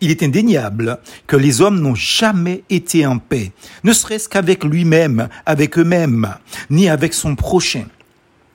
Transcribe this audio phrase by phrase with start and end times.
[0.00, 3.52] Il est indéniable que les hommes n'ont jamais été en paix,
[3.84, 6.34] ne serait-ce qu'avec lui-même, avec eux-mêmes,
[6.70, 7.84] ni avec son prochain.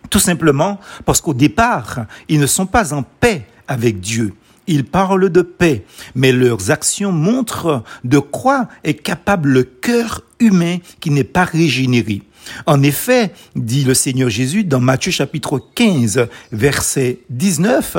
[0.10, 4.34] Tout simplement parce qu'au départ, ils ne sont pas en paix avec Dieu.
[4.68, 5.86] Ils parlent de paix,
[6.16, 12.23] mais leurs actions montrent de quoi est capable le cœur humain qui n'est pas régénéré.
[12.66, 17.98] En effet, dit le Seigneur Jésus dans Matthieu chapitre 15, verset 19,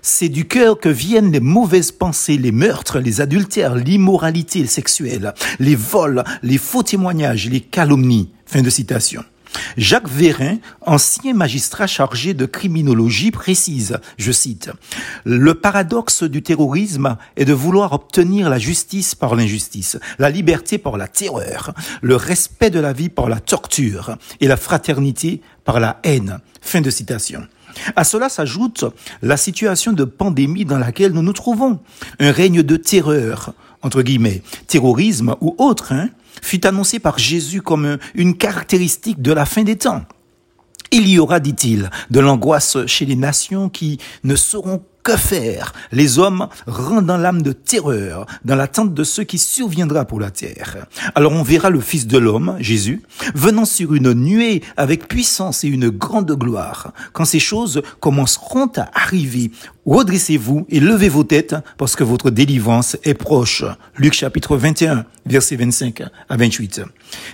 [0.00, 5.74] c'est du cœur que viennent les mauvaises pensées, les meurtres, les adultères, l'immoralité sexuelle, les
[5.74, 8.30] vols, les faux témoignages, les calomnies.
[8.46, 9.24] Fin de citation.
[9.76, 14.70] Jacques Vérin, ancien magistrat chargé de criminologie, précise, je cite,
[15.24, 20.96] Le paradoxe du terrorisme est de vouloir obtenir la justice par l'injustice, la liberté par
[20.96, 26.00] la terreur, le respect de la vie par la torture et la fraternité par la
[26.02, 26.38] haine.
[26.60, 27.46] Fin de citation.
[27.96, 28.84] À cela s'ajoute
[29.22, 31.80] la situation de pandémie dans laquelle nous nous trouvons,
[32.20, 36.08] un règne de terreur, entre guillemets, terrorisme ou autre, hein,
[36.42, 40.02] fut annoncé par Jésus comme une caractéristique de la fin des temps.
[40.90, 45.72] Il y aura, dit-il, de l'angoisse chez les nations qui ne sauront que faire?
[45.90, 50.86] Les hommes rendant l'âme de terreur dans l'attente de ce qui surviendra pour la terre.
[51.14, 53.02] Alors on verra le Fils de l'homme, Jésus,
[53.34, 56.92] venant sur une nuée avec puissance et une grande gloire.
[57.12, 59.50] Quand ces choses commenceront à arriver,
[59.86, 63.64] redressez-vous et levez vos têtes parce que votre délivrance est proche.
[63.96, 66.82] Luc chapitre 21, verset 25 à 28.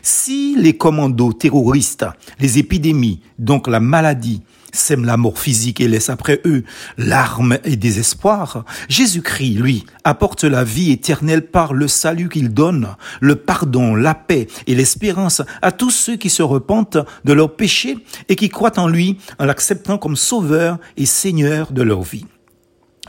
[0.03, 2.06] Si les commandos terroristes,
[2.41, 4.43] les épidémies, donc la maladie,
[4.73, 6.65] sème la mort physique et laisse après eux
[6.97, 13.37] larmes et désespoir, Jésus-Christ, lui, apporte la vie éternelle par le salut qu'il donne, le
[13.37, 17.99] pardon, la paix et l'espérance à tous ceux qui se repentent de leurs péchés
[18.29, 22.27] et qui croient en lui en l'acceptant comme sauveur et seigneur de leur vie.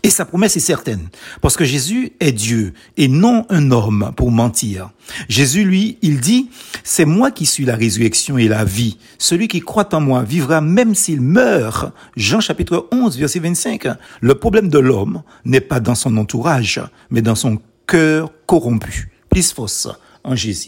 [0.04, 1.10] Et sa promesse est certaine,
[1.42, 4.92] parce que Jésus est Dieu et non un homme pour mentir.
[5.28, 6.50] Jésus, lui, il dit,
[6.84, 8.98] c'est moi qui suis la résurrection et la vie.
[9.18, 11.94] Celui qui croit en moi vivra même s'il meurt.
[12.16, 13.88] Jean chapitre 11, verset 25.
[14.22, 19.12] Le problème de l'homme n'est pas dans son entourage, mais dans son cœur corrompu.
[19.30, 19.88] Plus fausse
[20.24, 20.68] en Jésus.